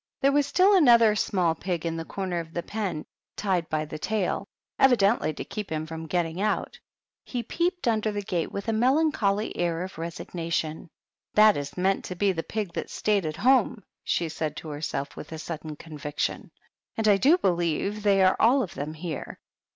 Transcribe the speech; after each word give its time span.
There 0.19 0.31
was 0.31 0.47
still 0.47 0.73
another 0.75 1.11
PEGGY 1.11 1.13
THE 1.13 1.21
PIG. 1.21 1.27
small 1.29 1.53
pig 1.53 1.85
in 1.85 1.95
the 1.95 2.05
corner 2.05 2.39
of 2.39 2.55
the 2.55 2.63
pen, 2.63 3.05
tied 3.35 3.69
by 3.69 3.85
the 3.85 3.99
tail, 3.99 4.47
evidently 4.79 5.31
to 5.31 5.43
keep 5.45 5.71
him 5.71 5.85
from 5.85 6.07
getting 6.07 6.41
out; 6.41 6.79
he 7.23 7.43
peeped 7.43 7.87
under 7.87 8.11
the 8.11 8.23
gate 8.23 8.51
with 8.51 8.67
a 8.67 8.73
melancholy 8.73 9.55
air 9.55 9.83
of 9.83 9.93
"That 9.97 11.55
is 11.55 11.77
meant 11.77 12.03
to 12.05 12.15
be 12.15 12.31
the 12.31 12.41
pig 12.41 12.73
that 12.73 12.89
stayed 12.89 13.27
at 13.27 13.37
home," 13.37 13.83
she 14.03 14.27
said 14.27 14.57
to 14.57 14.69
herself, 14.69 15.15
with 15.15 15.39
sudden 15.39 15.75
conviction, 15.75 16.49
"and 16.97 17.07
I 17.07 17.17
do 17.17 17.37
believe 17.37 18.01
they 18.01 18.23
are 18.23 18.35
all 18.39 18.63
of 18.63 18.73
them 18.73 18.95
here. 18.95 19.37